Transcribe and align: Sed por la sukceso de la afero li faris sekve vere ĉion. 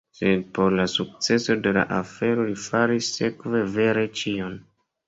Sed 0.19 0.45
por 0.57 0.73
la 0.79 0.85
sukceso 0.93 1.57
de 1.67 1.75
la 1.79 1.83
afero 1.99 2.49
li 2.49 2.59
faris 2.71 3.13
sekve 3.21 3.65
vere 3.79 4.09
ĉion. 4.23 4.63